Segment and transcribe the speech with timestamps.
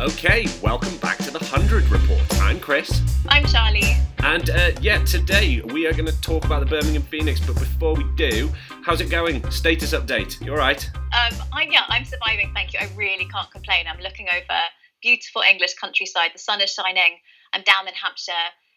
[0.00, 2.20] Okay, welcome back to the 100 Report.
[2.40, 3.02] I'm Chris.
[3.28, 3.96] I'm Charlie.
[4.20, 7.38] And uh, yeah, today we are going to talk about the Birmingham Phoenix.
[7.38, 8.50] But before we do,
[8.84, 9.48] how's it going?
[9.50, 10.44] Status update.
[10.44, 10.90] You all right?
[10.96, 12.52] Um, I, yeah, I'm surviving.
[12.54, 12.80] Thank you.
[12.80, 13.84] I really can't complain.
[13.86, 14.58] I'm looking over
[15.02, 16.30] beautiful English countryside.
[16.34, 17.18] The sun is shining.
[17.52, 18.32] I'm down in Hampshire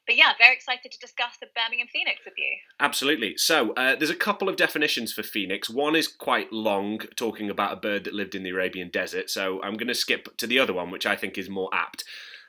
[0.05, 2.51] but yeah, very excited to discuss the Birmingham Phoenix with you.
[2.79, 3.37] Absolutely.
[3.37, 5.69] So uh, there's a couple of definitions for phoenix.
[5.69, 9.29] One is quite long, talking about a bird that lived in the Arabian desert.
[9.29, 12.03] So I'm going to skip to the other one, which I think is more apt.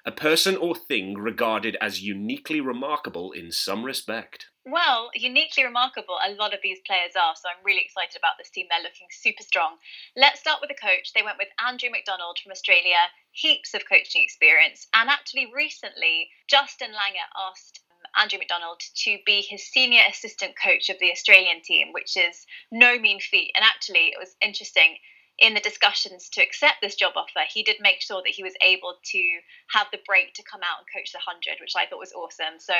[0.04, 4.46] A person or thing regarded as uniquely remarkable in some respect.
[4.68, 8.50] Well, uniquely remarkable, a lot of these players are, so I'm really excited about this
[8.50, 8.66] team.
[8.68, 9.76] They're looking super strong.
[10.16, 11.12] Let's start with the coach.
[11.14, 12.98] They went with Andrew McDonald from Australia,
[13.30, 19.40] heaps of coaching experience, and actually recently, Justin Langer asked um, Andrew McDonald to be
[19.40, 23.52] his senior assistant coach of the Australian team, which is no mean feat.
[23.54, 24.96] And actually, it was interesting
[25.38, 28.54] in the discussions to accept this job offer, he did make sure that he was
[28.62, 29.22] able to
[29.70, 32.58] have the break to come out and coach the 100, which I thought was awesome.
[32.58, 32.74] So,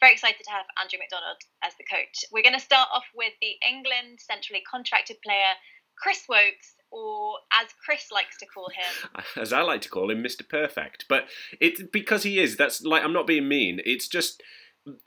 [0.00, 2.24] very excited to have Andrew McDonald as the coach.
[2.32, 5.54] We're going to start off with the England centrally contracted player,
[5.96, 10.22] Chris Woakes, or as Chris likes to call him, as I like to call him,
[10.22, 10.48] Mr.
[10.48, 11.06] Perfect.
[11.08, 11.26] But
[11.60, 12.56] it's because he is.
[12.56, 13.80] That's like I'm not being mean.
[13.84, 14.42] It's just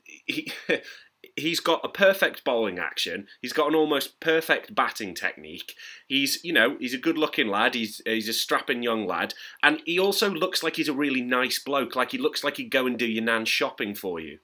[0.02, 0.52] he
[1.36, 3.26] he's got a perfect bowling action.
[3.40, 5.74] He's got an almost perfect batting technique.
[6.08, 7.74] He's, you know, he's a good-looking lad.
[7.74, 11.58] He's he's a strapping young lad, and he also looks like he's a really nice
[11.58, 11.96] bloke.
[11.96, 14.38] Like he looks like he'd go and do your nan shopping for you.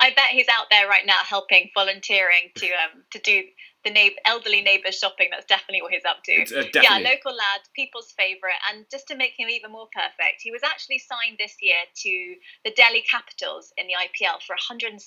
[0.00, 3.42] I bet he's out there right now helping, volunteering to um to do
[3.84, 5.28] the neighbor, elderly neighbours shopping.
[5.30, 6.32] That's definitely what he's up to.
[6.32, 8.58] Uh, yeah, local lad, people's favourite.
[8.70, 12.34] And just to make him even more perfect, he was actually signed this year to
[12.64, 14.98] the Delhi Capitals in the IPL for £160,000.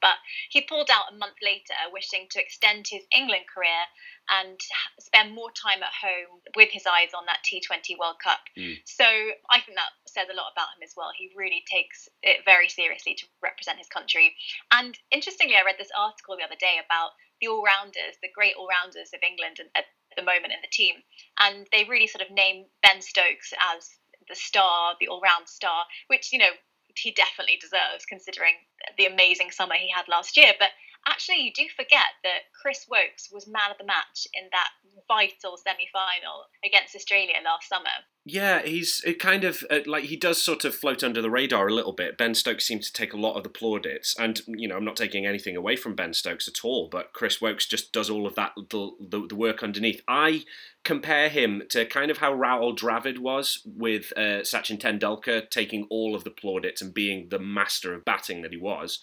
[0.00, 0.16] But
[0.50, 3.84] he pulled out a month later, wishing to extend his England career
[4.30, 4.58] and
[5.00, 8.40] spend more time at home with his eyes on that T20 World Cup.
[8.56, 8.78] Mm.
[8.84, 11.10] So I think that says a lot about him as well.
[11.16, 14.34] He really takes it very seriously to represent his country.
[14.72, 18.56] And interestingly, I read this article the other day about the all rounders, the great
[18.56, 19.84] all rounders of England at
[20.16, 20.96] the moment in the team.
[21.38, 23.90] And they really sort of name Ben Stokes as
[24.28, 26.54] the star, the all round star, which, you know,
[26.96, 28.54] he definitely deserves considering
[28.96, 30.52] the amazing summer he had last year.
[30.58, 30.70] But
[31.06, 34.70] actually, you do forget that Chris Woakes was man of the match in that
[35.08, 38.04] vital semi final against Australia last summer.
[38.26, 41.68] Yeah, he's it kind of uh, like he does sort of float under the radar
[41.68, 42.16] a little bit.
[42.16, 44.96] Ben Stokes seems to take a lot of the plaudits, and you know I'm not
[44.96, 48.34] taking anything away from Ben Stokes at all, but Chris Woakes just does all of
[48.36, 50.00] that the, the, the work underneath.
[50.08, 50.44] I
[50.84, 56.14] compare him to kind of how Rahul Dravid was with uh, Sachin Tendulkar taking all
[56.14, 59.00] of the plaudits and being the master of batting that he was.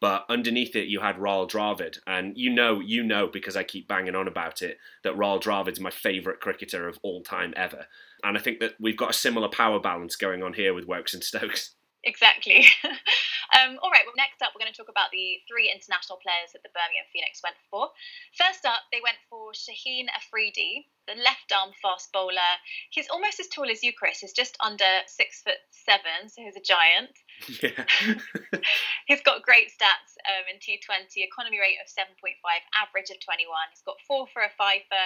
[0.00, 3.88] But underneath it, you had Rahul Dravid, and you know, you know, because I keep
[3.88, 7.86] banging on about it, that Rahul Dravid's my favourite cricketer of all time ever.
[8.22, 11.14] And I think that we've got a similar power balance going on here with Woakes
[11.14, 11.74] and Stokes.
[12.04, 12.68] Exactly.
[13.56, 16.52] um, all right, well, next up, we're going to talk about the three international players
[16.52, 17.88] that the Birmingham Phoenix went for.
[18.36, 22.60] First up, they went for Shaheen Afridi, the left arm fast bowler.
[22.92, 24.20] He's almost as tall as you, Chris.
[24.20, 27.12] He's just under six foot seven, so he's a giant.
[27.60, 27.84] Yeah.
[29.10, 32.40] he's got great stats um, in T20, economy rate of 7.5,
[32.78, 33.50] average of 21.
[33.74, 35.04] He's got four for a fiver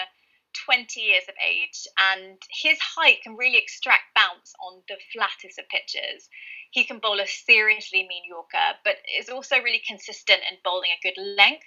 [0.64, 5.68] 20 years of age, and his height can really extract bounce on the flattest of
[5.68, 6.28] pitches.
[6.70, 11.02] He can bowl a seriously mean Yorker, but is also really consistent in bowling a
[11.02, 11.66] good length.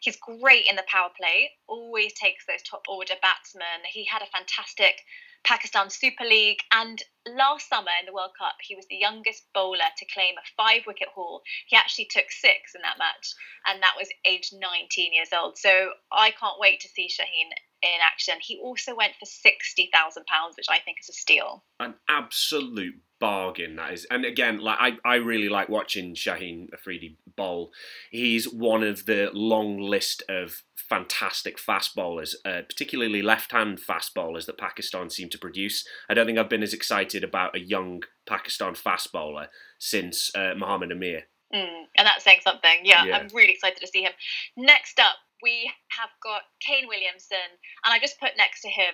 [0.00, 3.84] He's great in the power play, always takes those top order batsmen.
[3.86, 5.02] He had a fantastic
[5.44, 9.90] Pakistan Super League, and last summer in the World Cup, he was the youngest bowler
[9.96, 11.42] to claim a five wicket haul.
[11.66, 13.34] He actually took six in that match,
[13.66, 15.58] and that was aged 19 years old.
[15.58, 17.50] So I can't wait to see Shaheen
[17.82, 18.34] in action.
[18.40, 21.64] He also went for sixty thousand pounds, which I think is a steal.
[21.80, 24.06] An absolute bargain that is.
[24.10, 27.70] And again, like I, I really like watching Shaheen Afridi bowl.
[28.10, 34.44] He's one of the long list of fantastic fast bowlers, uh, particularly left-hand fast bowlers
[34.44, 35.88] that Pakistan seem to produce.
[36.10, 40.52] I don't think I've been as excited about a young Pakistan fast bowler since uh,
[40.54, 41.22] Mohammad Amir.
[41.54, 42.84] Mm, and that's saying something.
[42.84, 44.12] Yeah, yeah, I'm really excited to see him.
[44.54, 47.56] Next up, we have got Kane Williamson,
[47.86, 48.92] and I just put next to him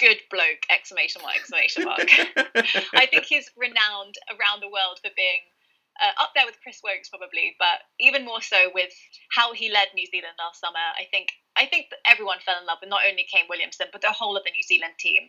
[0.00, 2.10] "good bloke!" exclamation mark exclamation mark.
[2.94, 5.42] I think he's renowned around the world for being
[6.00, 8.90] uh, up there with Chris Woakes probably, but even more so with
[9.34, 10.82] how he led New Zealand last summer.
[10.96, 14.02] I think I think that everyone fell in love with not only Kane Williamson but
[14.02, 15.28] the whole of the New Zealand team.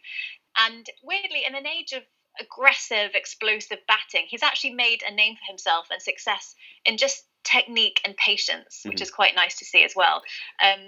[0.58, 2.04] And weirdly, in an age of
[2.40, 6.56] aggressive, explosive batting, he's actually made a name for himself and success
[6.86, 9.04] in just technique and patience, which mm-hmm.
[9.04, 10.22] is quite nice to see as well.
[10.64, 10.80] Um,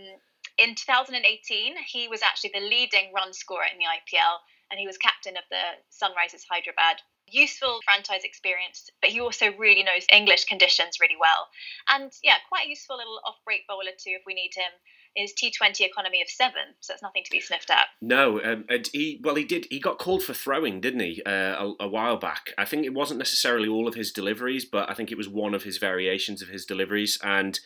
[0.57, 4.37] in 2018, he was actually the leading run scorer in the IPL,
[4.69, 7.01] and he was captain of the Sunrisers Hyderabad.
[7.31, 11.47] Useful franchise experience, but he also really knows English conditions really well.
[11.89, 14.71] And yeah, quite a useful little off break bowler too if we need him
[15.15, 17.87] his T20 economy of seven, so it's nothing to be sniffed at.
[18.01, 21.73] No, um, he well he did he got called for throwing, didn't he, uh, a,
[21.81, 22.53] a, while back?
[22.57, 25.53] I think it wasn't necessarily all of his deliveries, but I think it was one
[25.53, 27.59] of his variations of his deliveries, and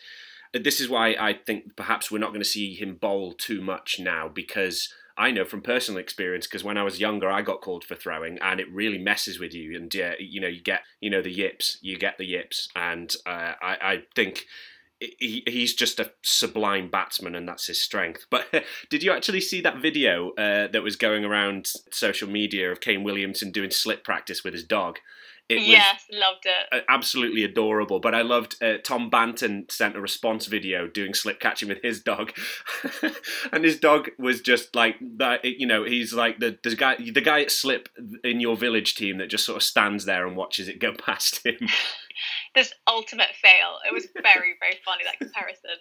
[0.52, 3.98] this is why I think perhaps we're not going to see him bowl too much
[4.00, 4.92] now because.
[5.18, 8.38] I know from personal experience because when I was younger, I got called for throwing,
[8.38, 9.76] and it really messes with you.
[9.76, 13.14] And yeah, you know, you get you know the yips, you get the yips, and
[13.24, 14.44] uh, I, I think
[15.00, 18.26] he, he's just a sublime batsman and that's his strength.
[18.30, 18.46] But
[18.90, 23.04] did you actually see that video uh, that was going around social media of Kane
[23.04, 24.98] Williamson doing slip practice with his dog?
[25.48, 26.84] It yes, loved it.
[26.88, 28.00] Absolutely adorable.
[28.00, 32.02] But I loved uh, Tom Banton sent a response video doing slip catching with his
[32.02, 32.32] dog,
[33.52, 35.44] and his dog was just like that.
[35.44, 37.88] You know, he's like the the guy the guy at slip
[38.24, 41.46] in your village team that just sort of stands there and watches it go past
[41.46, 41.68] him.
[42.54, 43.78] this ultimate fail.
[43.86, 45.76] It was very, very funny that comparison.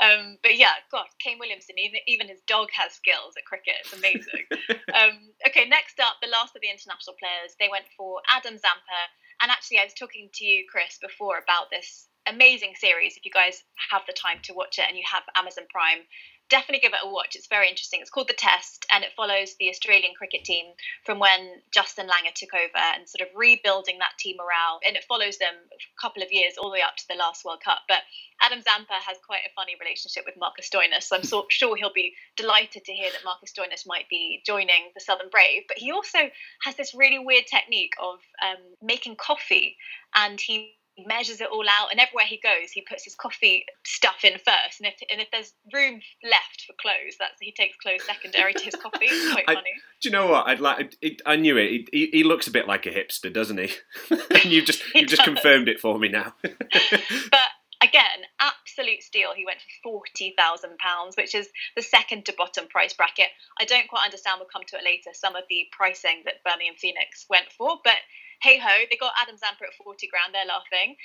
[0.00, 3.84] Um, but yeah, God, Kane Williamson, even even his dog has skills at cricket.
[3.84, 4.48] It's amazing.
[4.96, 7.54] um, okay, next up, the last of the international players.
[7.60, 9.00] They went for Adam Zampa,
[9.40, 13.16] and actually, I was talking to you, Chris, before about this amazing series.
[13.16, 16.04] If you guys have the time to watch it and you have Amazon Prime,
[16.50, 17.36] definitely give it a watch.
[17.36, 18.00] It's very interesting.
[18.00, 20.66] It's called The Test, and it follows the Australian cricket team
[21.04, 24.80] from when Justin Langer took over and sort of rebuilding that team morale.
[24.86, 27.44] And it follows them a couple of years all the way up to the last
[27.44, 27.80] World Cup.
[27.88, 28.02] But
[28.40, 31.04] Adam Zampa has quite a funny relationship with Marcus Stoinis.
[31.04, 34.90] So I'm so, sure he'll be delighted to hear that Marcus Stoinis might be joining
[34.94, 35.62] the Southern Brave.
[35.68, 36.18] But he also
[36.64, 39.76] has this really weird technique of um, making coffee,
[40.14, 40.74] and he
[41.06, 44.80] measures it all out and everywhere he goes he puts his coffee stuff in first
[44.80, 48.64] and if and if there's room left for clothes that's he takes clothes secondary to
[48.64, 49.70] his coffee it's quite I, funny
[50.00, 52.68] do you know what i'd like it, i knew it he, he, looks a bit
[52.68, 53.70] like a hipster doesn't he
[54.10, 57.48] and you've just you've just confirmed it for me now but
[57.84, 59.30] again, absolute steal.
[59.36, 63.28] He went for forty thousand pounds, which is the second to bottom price bracket.
[63.60, 64.40] I don't quite understand.
[64.40, 65.10] We'll come to it later.
[65.12, 68.00] Some of the pricing that Birmingham Phoenix went for, but
[68.44, 70.34] hey ho, they got Adam Zampa at 40 grand.
[70.34, 70.96] They're laughing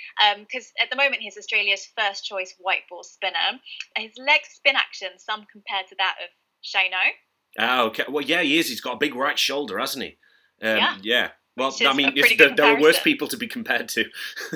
[0.44, 3.60] because um, at the moment he's Australia's first choice white ball spinner.
[3.96, 6.30] His leg spin action, some compared to that of
[6.62, 7.16] Shane Warne.
[7.58, 8.04] Oh, okay.
[8.10, 8.68] Well, yeah, he is.
[8.68, 10.18] He's got a big right shoulder, hasn't he?
[10.62, 10.98] Um, yeah.
[11.02, 11.30] yeah.
[11.60, 14.06] Well, I mean, there, there are worse people to be compared to.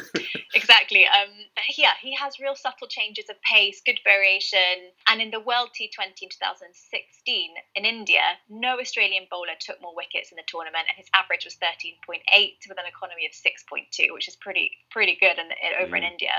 [0.55, 1.05] exactly.
[1.05, 1.29] Um,
[1.77, 4.91] yeah, he has real subtle changes of pace, good variation.
[5.07, 10.31] And in the World T20 in 2016 in India, no Australian bowler took more wickets
[10.31, 12.23] in the tournament, and his average was 13.8
[12.69, 15.99] with an economy of 6.2, which is pretty pretty good in, in, over mm.
[15.99, 16.33] in India.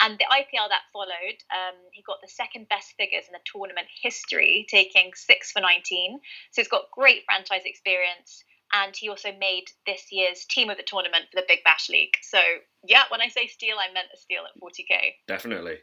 [0.00, 3.86] And the IPL that followed, um, he got the second best figures in the tournament
[4.02, 6.20] history, taking six for 19.
[6.50, 10.82] So he's got great franchise experience and he also made this year's team of the
[10.82, 12.14] tournament for the Big Bash League.
[12.22, 12.38] So
[12.86, 15.14] yeah, when I say steal, I meant a steal at 40k.
[15.26, 15.78] Definitely.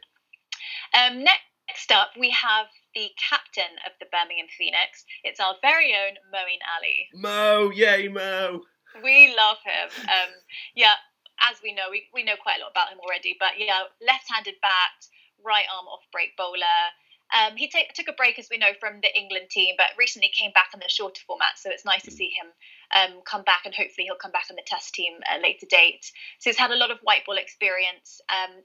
[0.94, 5.04] Um, next up, we have the captain of the Birmingham Phoenix.
[5.24, 7.08] It's our very own Moeen Ali.
[7.14, 8.62] Mo, yay Mo!
[9.02, 9.90] We love him.
[10.08, 10.32] Um,
[10.74, 10.96] yeah,
[11.44, 13.36] as we know, we, we know quite a lot about him already.
[13.38, 14.96] But yeah, left-handed bat,
[15.44, 16.80] right arm off-break bowler.
[17.34, 20.30] Um, he take, took a break, as we know, from the England team, but recently
[20.30, 21.58] came back in the shorter format.
[21.58, 22.46] So it's nice to see him
[22.94, 25.66] um, come back, and hopefully he'll come back on the Test team at a later
[25.68, 26.06] date.
[26.38, 28.20] So he's had a lot of white ball experience.
[28.30, 28.62] Um,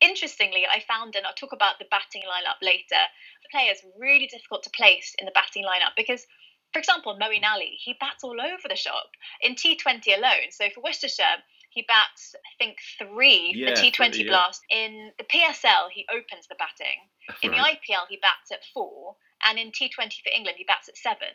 [0.00, 3.00] interestingly, I found, and I'll talk about the batting lineup later,
[3.42, 6.26] the players really difficult to place in the batting lineup because.
[6.72, 9.10] For example, Moeen Ali, he bats all over the shop
[9.42, 10.48] in T20 alone.
[10.52, 14.28] So for Worcestershire, he bats, I think, three yeah, the T20 yeah.
[14.28, 14.60] blast.
[14.70, 17.08] In the PSL, he opens the batting.
[17.42, 17.78] In right.
[17.80, 19.16] the IPL, he bats at four.
[19.44, 21.32] And in T20 for England, he bats at seven.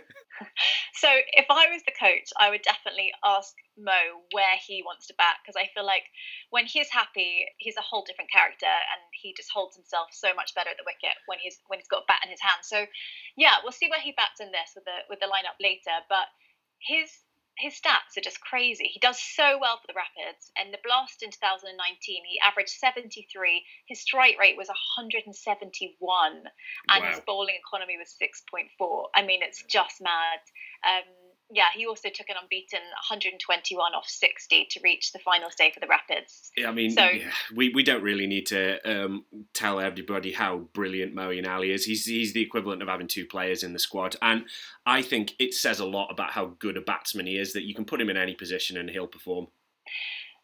[0.94, 5.18] so if I was the coach, I would definitely ask Mo where he wants to
[5.18, 6.06] bat because I feel like
[6.50, 10.54] when he's happy, he's a whole different character and he just holds himself so much
[10.54, 12.62] better at the wicket when he's when he's got a bat in his hand.
[12.62, 12.86] So
[13.36, 15.94] yeah, we'll see where he bats in this with the with the lineup later.
[16.08, 16.30] But
[16.78, 17.10] his
[17.58, 18.86] his stats are just crazy.
[18.86, 20.50] He does so well for the Rapids.
[20.56, 23.64] And the Blast in 2019, he averaged 73.
[23.86, 25.34] His strike rate was 171,
[26.88, 27.10] and wow.
[27.10, 29.06] his bowling economy was 6.4.
[29.14, 30.40] I mean, it's just mad.
[30.86, 35.72] Um, yeah, he also took an unbeaten 121 off 60 to reach the final stage
[35.72, 36.50] for the Rapids.
[36.56, 39.24] Yeah, I mean, so, yeah, we, we don't really need to um,
[39.54, 41.86] tell everybody how brilliant Moeen Ali is.
[41.86, 44.16] He's, he's the equivalent of having two players in the squad.
[44.20, 44.44] And
[44.84, 47.74] I think it says a lot about how good a batsman he is that you
[47.74, 49.46] can put him in any position and he'll perform.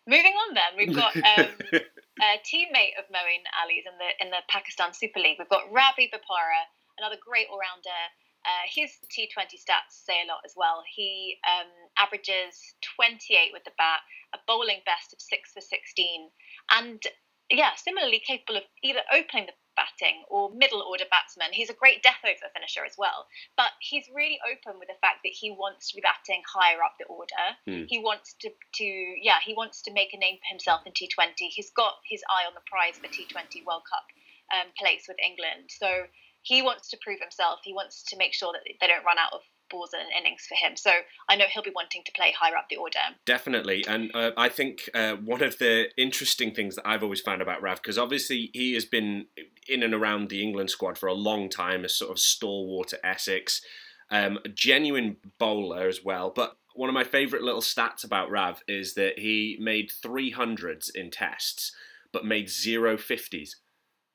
[0.07, 4.41] Moving on, then, we've got um, a teammate of Moeen Ali's in the, in the
[4.49, 5.37] Pakistan Super League.
[5.39, 6.65] We've got Ravi Bopara,
[6.99, 8.01] another great all rounder
[8.45, 10.83] Uh, his T20 stats say a lot as well.
[10.85, 14.01] He um, averages 28 with the bat,
[14.35, 16.29] a bowling best of 6 for 16,
[16.71, 17.03] and
[17.51, 21.53] yeah, similarly capable of either opening the batting or middle order batsman.
[21.53, 23.27] He's a great death over finisher as well.
[23.57, 26.95] But he's really open with the fact that he wants to be batting higher up
[26.99, 27.47] the order.
[27.69, 27.87] Mm.
[27.89, 31.51] He wants to, to yeah, he wants to make a name for himself in T20.
[31.51, 34.07] He's got his eye on the prize for T20 World Cup
[34.53, 35.69] um, place with England.
[35.69, 36.07] So
[36.45, 37.61] he wants to prove himself.
[37.65, 40.55] He wants to make sure that they don't run out of balls and innings for
[40.55, 40.77] him.
[40.77, 40.91] So
[41.29, 42.99] I know he'll be wanting to play higher up the order.
[43.25, 47.43] Definitely, and uh, I think uh, one of the interesting things that I've always found
[47.43, 49.27] about Rav, because obviously he has been
[49.69, 53.01] in and around the England squad for a long time, as sort of stalwart at
[53.03, 53.63] Essex,
[54.11, 56.57] um, a genuine bowler as well, but.
[56.77, 61.71] One of my favourite little stats about Rav is that he made 300s in tests,
[62.13, 63.51] but made zero 50s.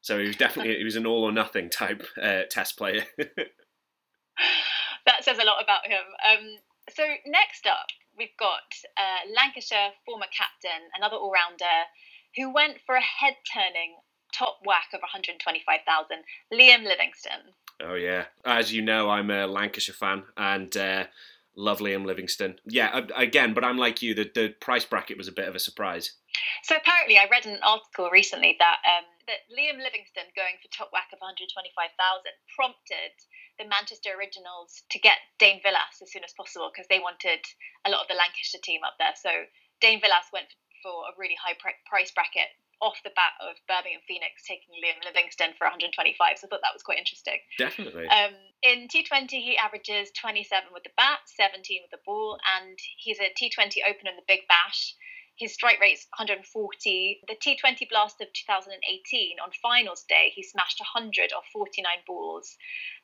[0.01, 3.03] So he was definitely he was an all or nothing type uh, test player.
[3.17, 6.03] that says a lot about him.
[6.25, 6.57] Um,
[6.89, 7.87] so next up,
[8.17, 11.87] we've got uh, Lancashire former captain, another all-rounder,
[12.35, 13.97] who went for a head-turning
[14.33, 16.17] top whack of 125,000,
[16.53, 17.53] Liam Livingstone.
[17.81, 21.05] Oh yeah, as you know, I'm a Lancashire fan and uh,
[21.55, 22.55] love Liam Livingstone.
[22.65, 24.13] Yeah, again, but I'm like you.
[24.13, 26.13] The the price bracket was a bit of a surprise.
[26.63, 30.89] So apparently, I read an article recently that um, that Liam Livingstone going for top
[30.91, 31.53] whack of 125,000
[32.55, 33.13] prompted
[33.61, 37.43] the Manchester Originals to get Dane Vilas as soon as possible because they wanted
[37.85, 39.13] a lot of the Lancashire team up there.
[39.19, 39.29] So
[39.83, 40.49] Dane Vilas went
[40.81, 41.55] for a really high
[41.85, 42.49] price bracket
[42.81, 45.91] off the bat of Birmingham Phoenix taking Liam Livingstone for 125.
[46.39, 47.39] So I thought that was quite interesting.
[47.59, 48.07] Definitely.
[48.07, 48.31] Um,
[48.63, 53.31] in T20, he averages 27 with the bat, 17 with the ball, and he's a
[53.35, 54.95] T20 opener in the Big Bash.
[55.39, 57.21] His strike rate's 140.
[57.27, 62.57] The T20 Blast of 2018 on finals day, he smashed 100 off 49 balls.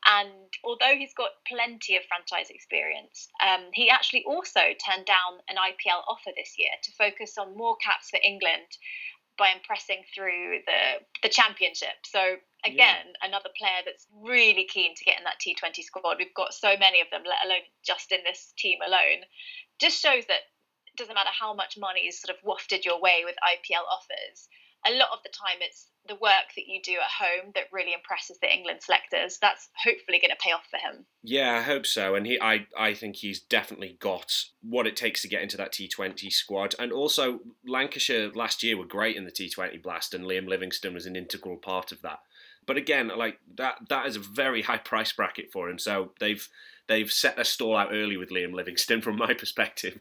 [0.05, 5.55] And although he's got plenty of franchise experience, um, he actually also turned down an
[5.55, 8.67] IPL offer this year to focus on more caps for England
[9.37, 12.03] by impressing through the the championship.
[12.03, 13.27] So again, yeah.
[13.27, 16.17] another player that's really keen to get in that T20 squad.
[16.19, 19.23] We've got so many of them, let alone just in this team alone.
[19.79, 20.47] Just shows that
[20.97, 24.47] doesn't matter how much money is sort of wafted your way with IPL offers.
[24.87, 27.93] A lot of the time, it's the work that you do at home that really
[27.93, 29.39] impresses the England selectors.
[29.41, 31.05] That's hopefully going to pay off for him.
[31.23, 32.13] Yeah, I hope so.
[32.13, 35.71] And he, I, I think he's definitely got what it takes to get into that
[35.71, 36.75] T20 squad.
[36.77, 41.07] And also, Lancashire last year were great in the T20 blast, and Liam Livingstone was
[41.07, 42.19] an integral part of that.
[42.67, 45.79] But again, like that, that is a very high price bracket for him.
[45.79, 46.47] So they've
[46.87, 49.99] they've set their stall out early with Liam Livingstone, from my perspective.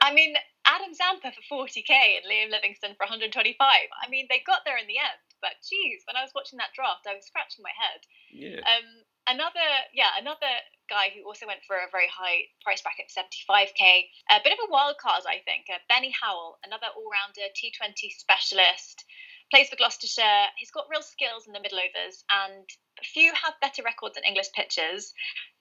[0.00, 3.56] I mean, Adam Zampa for 40k and Liam Livingstone for 125.
[3.60, 6.72] I mean, they got there in the end, but geez, when I was watching that
[6.76, 8.00] draft, I was scratching my head.
[8.32, 8.60] Yeah.
[8.64, 10.52] Um, another, yeah, another
[10.88, 14.08] guy who also went for a very high price bracket, 75k.
[14.30, 15.68] A bit of a wild card, I think.
[15.68, 19.04] Uh, Benny Howell, another all-rounder, T20 specialist
[19.50, 20.54] plays for Gloucestershire.
[20.56, 22.64] He's got real skills in the middle overs, and
[23.02, 25.12] few have better records than English pitchers.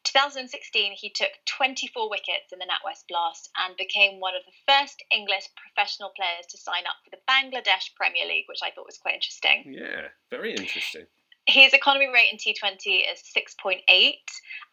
[0.03, 5.03] 2016, he took 24 wickets in the NatWest Blast and became one of the first
[5.12, 8.98] English professional players to sign up for the Bangladesh Premier League, which I thought was
[8.98, 9.74] quite interesting.
[9.74, 11.06] Yeah, very interesting.
[11.46, 13.82] His economy rate in T20 is 6.8,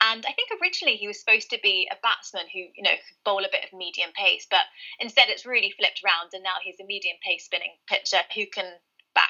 [0.03, 3.25] and I think originally he was supposed to be a batsman who, you know, could
[3.25, 4.69] bowl a bit of medium pace, but
[5.01, 8.67] instead it's really flipped around, and now he's a medium pace spinning pitcher who can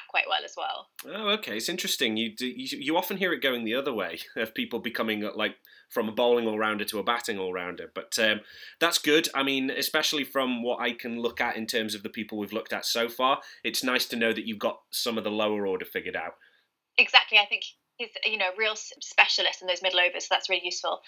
[0.07, 0.87] quite well as well.
[1.05, 2.17] Oh, okay, it's interesting.
[2.17, 5.31] You, do, you you often hear it going the other way of people becoming uh,
[5.35, 5.55] like
[5.89, 8.41] from a bowling all rounder to a batting all rounder, but um,
[8.79, 9.29] that's good.
[9.33, 12.53] I mean, especially from what I can look at in terms of the people we've
[12.53, 15.65] looked at so far, it's nice to know that you've got some of the lower
[15.65, 16.33] order figured out.
[16.97, 17.63] Exactly, I think
[17.97, 21.01] he's you know real specialist in those middle overs so that's really useful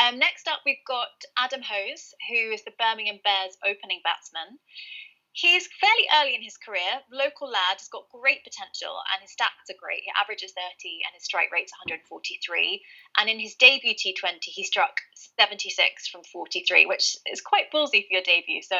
[0.00, 4.58] um, next up we've got adam hose who is the birmingham bears opening batsman
[5.36, 9.68] He's fairly early in his career, local lad, has got great potential, and his stats
[9.68, 10.02] are great.
[10.02, 12.82] He averages 30 and his strike rate's 143.
[13.18, 14.96] And in his debut T20, he struck
[15.38, 18.62] 76 from 43, which is quite ballsy for your debut.
[18.62, 18.78] So,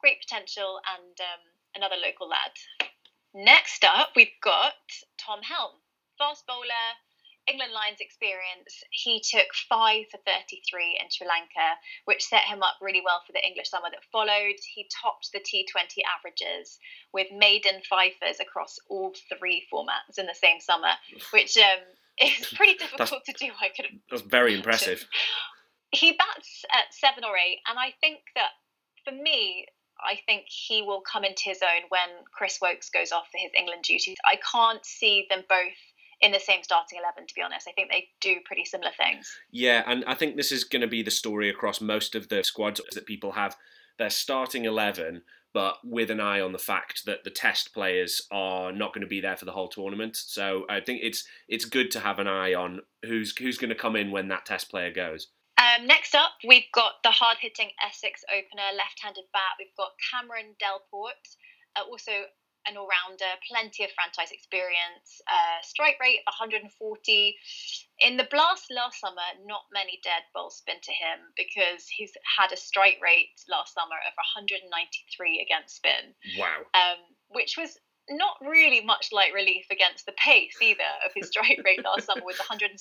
[0.00, 1.42] great potential and um,
[1.74, 2.56] another local lad.
[3.34, 4.80] Next up, we've got
[5.18, 5.76] Tom Helm,
[6.16, 6.96] fast bowler,
[7.50, 12.76] England Lions experience, he took five for 33 in Sri Lanka, which set him up
[12.80, 14.58] really well for the English summer that followed.
[14.74, 16.78] He topped the T20 averages
[17.12, 20.92] with maiden fifers across all three formats in the same summer,
[21.32, 21.82] which um,
[22.22, 23.50] is pretty difficult to do.
[23.60, 23.86] I could.
[24.10, 25.06] That's very impressive.
[25.90, 28.50] He bats at seven or eight, and I think that
[29.04, 29.66] for me,
[29.98, 33.50] I think he will come into his own when Chris Woakes goes off for his
[33.58, 34.16] England duties.
[34.24, 35.76] I can't see them both
[36.20, 37.68] in the same starting 11 to be honest.
[37.68, 39.30] I think they do pretty similar things.
[39.50, 42.42] Yeah and i think this is going to be the story across most of the
[42.42, 43.56] squads that people have.
[43.98, 45.22] Their starting 11
[45.52, 49.08] but with an eye on the fact that the test players are not going to
[49.08, 50.16] be there for the whole tournament.
[50.16, 53.74] So i think it's it's good to have an eye on who's who's going to
[53.74, 55.28] come in when that test player goes.
[55.60, 59.60] Um, next up, we've got the hard hitting Essex opener, left handed bat.
[59.60, 61.20] We've got Cameron Delport,
[61.76, 62.24] uh, also
[62.66, 66.68] an all rounder, plenty of franchise experience, uh, strike rate of 140.
[68.00, 72.52] In the blast last summer, not many dead balls spin to him because he's had
[72.52, 74.66] a strike rate last summer of 193
[75.40, 76.12] against spin.
[76.38, 76.68] Wow.
[76.74, 77.78] Um, which was
[78.10, 82.22] not really much light relief against the pace either of his strike rate last summer
[82.24, 82.76] was 161.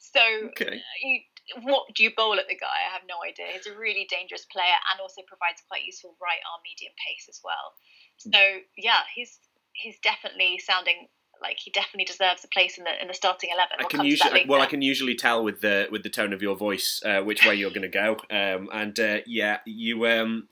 [0.00, 0.20] So
[0.56, 0.80] okay.
[1.04, 1.20] you,
[1.60, 2.88] what do you bowl at the guy?
[2.88, 3.52] I have no idea.
[3.52, 7.40] He's a really dangerous player and also provides quite useful right arm medium pace as
[7.44, 7.76] well.
[8.20, 8.38] So
[8.76, 9.38] yeah, he's
[9.72, 11.08] he's definitely sounding
[11.42, 13.76] like he definitely deserves a place in the in the starting eleven.
[13.80, 16.56] I can usually well, I can usually tell with the with the tone of your
[16.56, 18.16] voice uh, which way you're going to go.
[18.30, 20.48] Um, and uh, yeah, you um,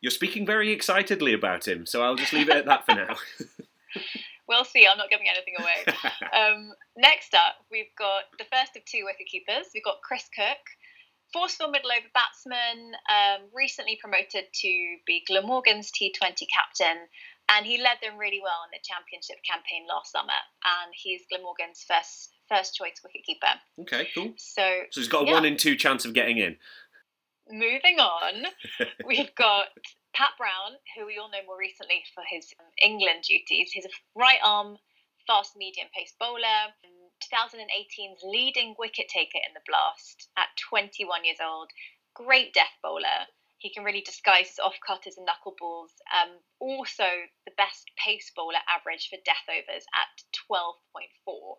[0.00, 3.16] you're speaking very excitedly about him, so I'll just leave it at that for now.
[4.48, 4.86] we'll see.
[4.86, 5.96] I'm not giving anything away.
[6.38, 9.70] um, next up, we've got the first of two wicket keepers.
[9.74, 10.68] We've got Chris Cooke,
[11.32, 17.08] forceful middle over batsman, um, recently promoted to be Glamorgan's T20 captain,
[17.48, 20.38] and he led them really well in the championship campaign last summer.
[20.64, 23.56] And he's Glamorgan's first first choice wicketkeeper.
[23.82, 24.34] Okay, cool.
[24.36, 25.32] So, so he's got a yeah.
[25.32, 26.56] one in two chance of getting in.
[27.50, 28.46] Moving on,
[29.06, 29.68] we've got
[30.14, 33.72] Pat Brown, who we all know more recently for his England duties.
[33.72, 34.76] He's a right arm,
[35.26, 36.72] fast medium pace bowler.
[37.32, 41.70] 2018's leading wicket taker in the blast at 21 years old.
[42.14, 43.26] Great death bowler.
[43.58, 45.94] He can really disguise his off cutters and knuckleballs.
[46.12, 47.06] Um, also,
[47.46, 50.12] the best pace bowler average for death overs at
[50.50, 51.56] 12.4.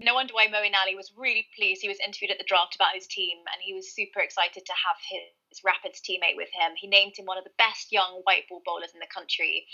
[0.00, 1.82] No wonder why Moeen Ali was really pleased.
[1.82, 4.72] He was interviewed at the draft about his team, and he was super excited to
[4.72, 6.72] have his Rapids teammate with him.
[6.74, 9.66] He named him one of the best young white ball bowlers in the country.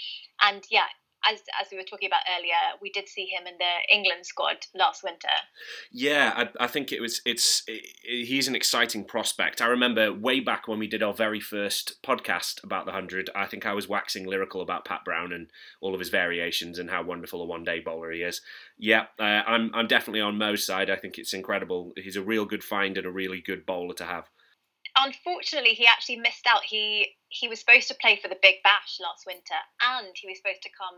[0.42, 0.90] And yeah,
[1.24, 4.66] as as we were talking about earlier, we did see him in the England squad
[4.74, 5.28] last winter.
[5.90, 7.20] Yeah, I, I think it was.
[7.24, 9.60] It's it, he's an exciting prospect.
[9.60, 13.30] I remember way back when we did our very first podcast about the hundred.
[13.34, 15.50] I think I was waxing lyrical about Pat Brown and
[15.80, 18.40] all of his variations and how wonderful a one day bowler he is.
[18.78, 20.90] Yeah, uh, I'm I'm definitely on Mo's side.
[20.90, 21.92] I think it's incredible.
[21.96, 24.28] He's a real good find and a really good bowler to have
[24.96, 26.62] unfortunately, he actually missed out.
[26.64, 30.38] He he was supposed to play for the Big Bash last winter, and he was
[30.38, 30.96] supposed to come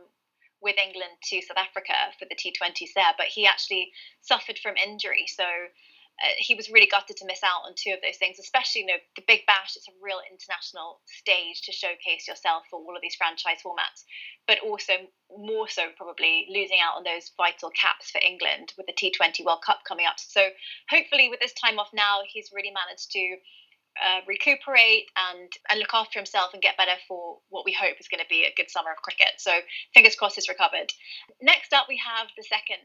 [0.60, 5.26] with England to South Africa for the T20s there, but he actually suffered from injury.
[5.26, 8.82] So uh, he was really gutted to miss out on two of those things, especially
[8.82, 9.76] you know the Big Bash.
[9.76, 14.02] It's a real international stage to showcase yourself for all of these franchise formats,
[14.46, 18.98] but also more so probably losing out on those vital caps for England with the
[18.98, 20.18] T20 World Cup coming up.
[20.18, 20.50] So
[20.90, 23.38] hopefully with this time off now, he's really managed to
[24.02, 28.08] uh, recuperate and, and look after himself and get better for what we hope is
[28.08, 29.38] going to be a good summer of cricket.
[29.38, 29.50] So
[29.94, 30.92] fingers crossed he's recovered.
[31.42, 32.82] Next up, we have the second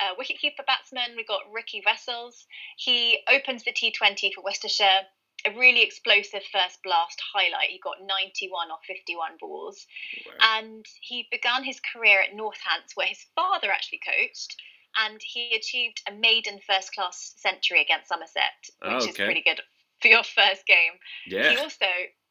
[0.00, 1.16] uh, wicketkeeper batsman.
[1.16, 2.46] We've got Ricky Wessels.
[2.76, 5.06] He opens the T20 for Worcestershire.
[5.44, 7.68] A really explosive first blast highlight.
[7.68, 9.86] He got 91 off 51 balls.
[10.26, 10.58] Wow.
[10.58, 14.56] And he began his career at Northants, where his father actually coached
[14.98, 19.10] and he achieved a maiden first class century against Somerset, which oh, okay.
[19.10, 19.60] is pretty good
[20.02, 20.98] for your first game.
[21.26, 21.50] Yeah.
[21.50, 21.86] He also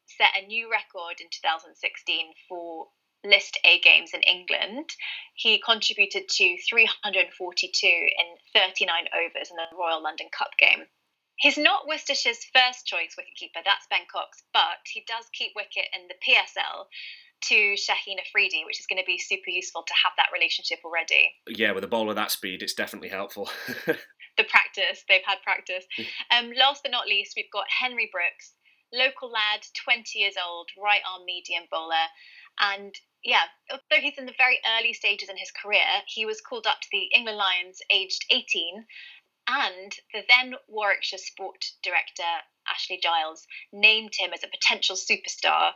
[0.06, 2.86] set a new record in 2016 for
[3.24, 4.90] list A games in England.
[5.34, 10.86] He contributed to 342 in 39 overs in the Royal London Cup game.
[11.38, 16.08] He's not Worcestershire's first choice wicketkeeper, that's Ben Cox, but he does keep wicket in
[16.08, 16.86] the PSL
[17.48, 21.34] to Shaheen Afridi, which is going to be super useful to have that relationship already.
[21.46, 23.50] Yeah, with a bowler that speed, it's definitely helpful.
[24.36, 25.04] the practice.
[25.08, 25.84] They've had practice.
[26.30, 28.52] Um, last but not least, we've got Henry Brookes,
[28.92, 32.06] local lad, 20 years old, right arm medium bowler.
[32.58, 36.66] And yeah, although he's in the very early stages in his career, he was called
[36.66, 38.86] up to the England Lions aged 18.
[39.48, 42.22] And the then Warwickshire sport director,
[42.68, 45.72] Ashley Giles, named him as a potential superstar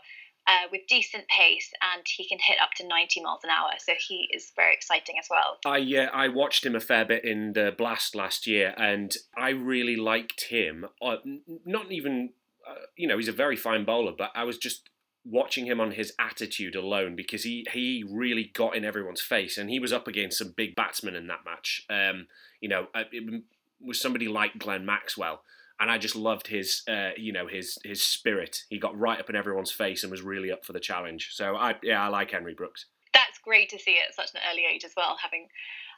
[0.51, 3.71] uh, with decent pace, and he can hit up to 90 miles an hour.
[3.79, 5.59] So he is very exciting as well.
[5.65, 9.51] I uh, I watched him a fair bit in the Blast last year, and I
[9.51, 10.87] really liked him.
[11.01, 11.17] Uh,
[11.65, 12.31] not even,
[12.69, 14.91] uh, you know, he's a very fine bowler, but I was just
[15.25, 19.71] watching him on his attitude alone because he he really got in everyone's face, and
[19.71, 21.87] he was up against some big batsmen in that match.
[21.89, 22.27] Um,
[22.61, 23.43] you know, uh, it
[23.81, 25.43] was somebody like Glenn Maxwell
[25.81, 28.65] and I just loved his, uh, you know, his his spirit.
[28.69, 31.31] He got right up in everyone's face and was really up for the challenge.
[31.33, 32.87] So I, yeah, I like Henry Brookes.
[33.15, 35.49] That's great to see at such an early age as well, having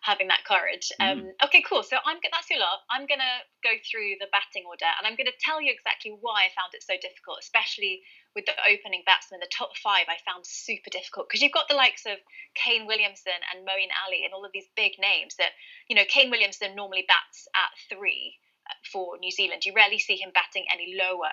[0.03, 0.91] having that courage.
[1.01, 1.11] Mm.
[1.11, 1.83] Um, okay, cool.
[1.83, 2.87] So I'm that's your lot.
[2.91, 6.55] I'm gonna go through the batting order, and I'm gonna tell you exactly why I
[6.55, 8.07] found it so difficult, especially
[8.39, 9.43] with the opening batsmen.
[9.43, 12.23] The top five I found super difficult because you've got the likes of
[12.55, 15.59] Kane Williamson and Moeen Ali and all of these big names that
[15.91, 16.07] you know.
[16.07, 18.39] Kane Williamson normally bats at three
[18.91, 19.65] for New Zealand.
[19.65, 21.33] You rarely see him batting any lower,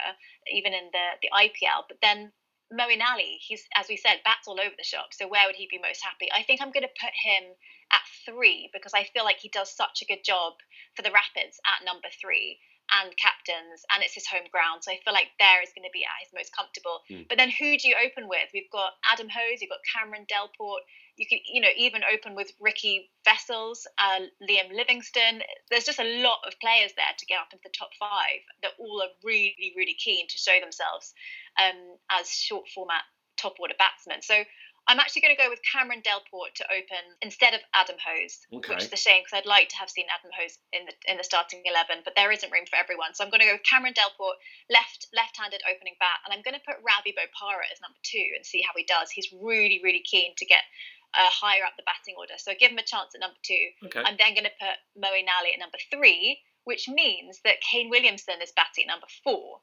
[0.52, 1.88] even in the the IPL.
[1.88, 2.32] But then
[2.72, 5.14] Moeen Ali, he's as we said, bats all over the shop.
[5.14, 6.30] So where would he be most happy?
[6.32, 7.56] I think I'm going to put him
[7.92, 10.54] at three because I feel like he does such a good job
[10.96, 14.82] for the Rapids at number three and captains, and it's his home ground.
[14.82, 17.06] So I feel like there is going to be at his most comfortable.
[17.10, 17.30] Mm.
[17.30, 18.50] But then who do you open with?
[18.54, 20.82] We've got Adam Hose, you've got Cameron Delport.
[21.20, 25.44] You could, you know, even open with Ricky Wessels, uh, Liam Livingstone.
[25.70, 28.72] There's just a lot of players there to get up into the top five that
[28.80, 31.12] all are really, really keen to show themselves
[31.60, 31.76] um,
[32.08, 33.04] as short format
[33.36, 34.24] top order batsmen.
[34.24, 34.48] So
[34.88, 38.74] I'm actually going to go with Cameron Delport to open instead of Adam Hose, okay.
[38.74, 41.22] which is a shame because I'd like to have seen Adam Hose in the in
[41.22, 43.14] the starting eleven, but there isn't room for everyone.
[43.14, 46.58] So I'm going to go with Cameron Delport, left left-handed opening bat, and I'm going
[46.58, 49.12] to put Ravi Bopara as number two and see how he does.
[49.12, 50.66] He's really really keen to get
[51.14, 53.74] uh, higher up the batting order, so give him a chance at number two.
[53.86, 54.04] Okay.
[54.04, 58.42] I'm then going to put Moeen Ali at number three, which means that Kane Williamson
[58.44, 59.60] is batting at number four.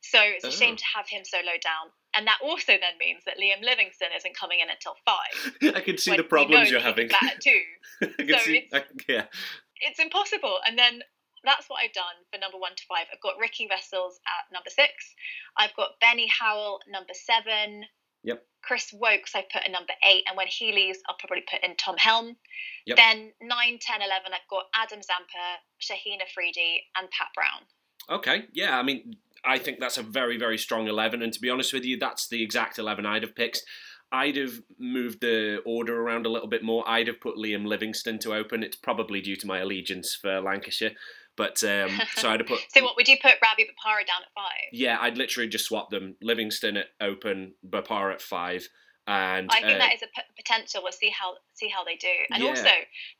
[0.00, 0.50] So it's a oh.
[0.50, 1.92] shame to have him so low down.
[2.14, 5.74] And that also then means that Liam Livingstone isn't coming in until five.
[5.76, 7.08] I can see the problems you're having.
[7.08, 7.60] That too.
[8.02, 9.24] so see, it's, I, yeah.
[9.80, 10.58] It's impossible.
[10.66, 11.02] And then
[11.44, 13.06] that's what I've done for number one to five.
[13.12, 15.14] I've got Ricky Wessels at number six.
[15.56, 17.84] I've got Benny Howell number seven.
[18.24, 18.44] Yep.
[18.62, 21.76] Chris Woakes I put at number eight, and when he leaves, I'll probably put in
[21.76, 22.36] Tom Helm.
[22.86, 22.96] Yep.
[22.96, 27.66] Then 9, 10, 11, I've got Adam Zampa, Shaheen Afridi, and Pat Brown.
[28.18, 31.22] Okay, yeah, I mean, I think that's a very, very strong 11.
[31.22, 33.62] And to be honest with you, that's the exact 11 I'd have picked.
[34.12, 36.88] I'd have moved the order around a little bit more.
[36.88, 38.64] I'd have put Liam Livingstone to open.
[38.64, 40.92] It's probably due to my allegiance for Lancashire.
[41.40, 42.60] But um, so I'd have put.
[42.68, 44.68] so what would you put Ravi Bopara down at five?
[44.72, 46.16] Yeah, I'd literally just swap them.
[46.20, 48.68] Livingstone at open, Bopara at five.
[49.06, 50.82] And I think uh, that is a p- potential.
[50.82, 52.12] We'll see how see how they do.
[52.30, 52.50] And yeah.
[52.50, 52.68] also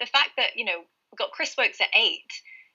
[0.00, 0.80] the fact that you know
[1.10, 2.28] we've got Chris Woakes at eight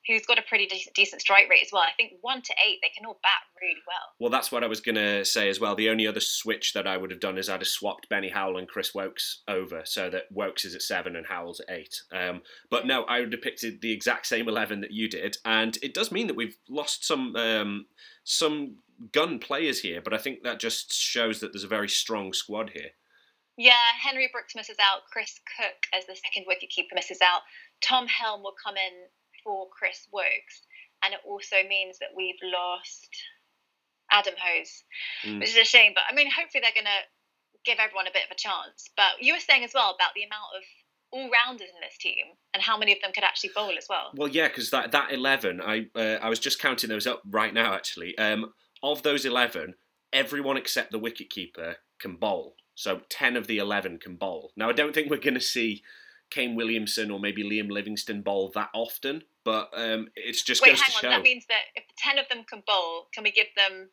[0.08, 1.82] who's got a pretty de- decent strike rate as well.
[1.82, 4.14] I think one to eight, they can all bat really well.
[4.20, 5.76] Well, that's what I was going to say as well.
[5.76, 8.58] The only other switch that I would have done is I'd have swapped Benny Howell
[8.58, 12.02] and Chris Woakes over so that Woakes is at seven and Howell's at eight.
[12.12, 15.38] Um, but no, I've depicted the exact same 11 that you did.
[15.46, 17.36] And it does mean that we've lost some.
[17.36, 17.86] Um,
[18.28, 18.78] some
[19.12, 22.72] gun players here, but I think that just shows that there's a very strong squad
[22.74, 22.92] here.
[23.58, 25.04] Yeah, Henry Brookes misses out.
[25.12, 27.42] Chris Cooke, as the second wicketkeeper, misses out.
[27.82, 29.08] Tom Helm will come in
[29.46, 30.66] for Chris Woakes,
[31.04, 33.10] and it also means that we've lost
[34.12, 34.84] Adam Hose,
[35.24, 35.40] mm.
[35.40, 35.94] which is a shame.
[35.96, 37.06] But I mean, hopefully they're going to
[37.64, 38.90] give everyone a bit of a chance.
[38.98, 40.64] But you were saying as well about the amount of
[41.12, 44.12] all rounders in this team and how many of them could actually bowl as well.
[44.16, 47.54] Well, yeah, because that that eleven, I uh, I was just counting those up right
[47.54, 47.74] now.
[47.74, 48.54] Actually, um,
[48.84, 49.76] of those eleven,
[50.12, 52.56] everyone except the wicket keeper can bowl.
[52.76, 54.52] So ten of the eleven can bowl.
[54.58, 55.84] Now, I don't think we're going to see
[56.30, 60.82] Kane Williamson or maybe Liam Livingstone bowl that often, but um, it's just Wait, goes
[60.82, 61.02] hang to on.
[61.02, 61.10] show.
[61.18, 63.90] That means that if ten of them can bowl, can we give them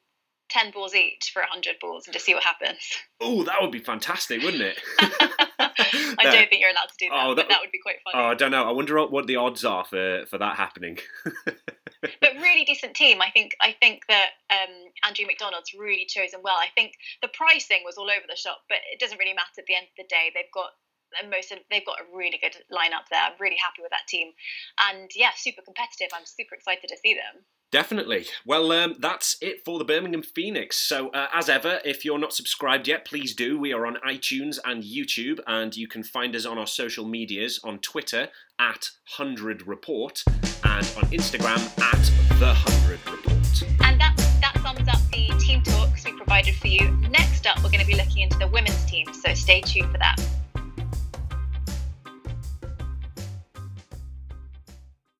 [0.48, 2.78] ten balls each for hundred balls and just see what happens?
[3.20, 4.78] Oh, that would be fantastic, wouldn't it?
[6.18, 7.96] I don't think you're allowed to do that, oh, that, but that would be quite
[8.04, 8.22] funny.
[8.22, 8.64] Oh, I don't know.
[8.64, 10.98] I wonder what the odds are for, for that happening.
[11.34, 11.54] but
[12.40, 13.22] really decent team.
[13.22, 14.74] I think I think that um,
[15.06, 16.56] Andrew McDonald's really chosen well.
[16.56, 19.66] I think the pricing was all over the shop, but it doesn't really matter at
[19.66, 20.30] the end of the day.
[20.34, 20.70] They've got
[21.20, 23.20] and most of they've got a really good lineup there.
[23.22, 24.32] I'm really happy with that team,
[24.90, 26.08] and yeah, super competitive.
[26.14, 27.44] I'm super excited to see them.
[27.72, 28.26] Definitely.
[28.44, 30.76] Well, um, that's it for the Birmingham Phoenix.
[30.76, 33.58] So, uh, as ever, if you're not subscribed yet, please do.
[33.58, 37.58] We are on iTunes and YouTube, and you can find us on our social medias
[37.64, 40.22] on Twitter at 100 Report
[40.64, 43.62] and on Instagram at The 100 Report.
[43.80, 46.90] And that, that sums up the team talks we provided for you.
[47.08, 49.98] Next up, we're going to be looking into the women's team, so stay tuned for
[49.98, 50.16] that.